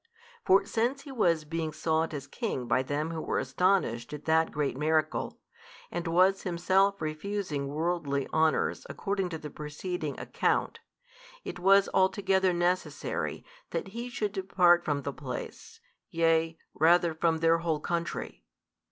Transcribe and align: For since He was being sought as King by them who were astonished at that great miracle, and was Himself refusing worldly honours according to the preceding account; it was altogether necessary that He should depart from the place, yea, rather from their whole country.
For 0.43 0.65
since 0.65 1.03
He 1.03 1.11
was 1.11 1.45
being 1.45 1.71
sought 1.71 2.11
as 2.11 2.25
King 2.25 2.65
by 2.65 2.81
them 2.81 3.11
who 3.11 3.21
were 3.21 3.37
astonished 3.37 4.13
at 4.13 4.25
that 4.25 4.51
great 4.51 4.75
miracle, 4.75 5.37
and 5.91 6.07
was 6.07 6.41
Himself 6.41 6.99
refusing 6.99 7.67
worldly 7.67 8.27
honours 8.29 8.83
according 8.89 9.29
to 9.29 9.37
the 9.37 9.51
preceding 9.51 10.19
account; 10.19 10.79
it 11.43 11.59
was 11.59 11.87
altogether 11.93 12.51
necessary 12.51 13.45
that 13.69 13.89
He 13.89 14.09
should 14.09 14.31
depart 14.31 14.83
from 14.83 15.03
the 15.03 15.13
place, 15.13 15.79
yea, 16.09 16.57
rather 16.73 17.13
from 17.13 17.37
their 17.37 17.59
whole 17.59 17.79
country. 17.79 18.43